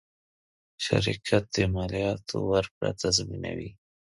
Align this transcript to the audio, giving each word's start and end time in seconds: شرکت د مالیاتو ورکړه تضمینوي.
شرکت 0.85 1.43
د 1.55 1.57
مالیاتو 1.73 2.37
ورکړه 2.51 2.89
تضمینوي. 3.01 3.69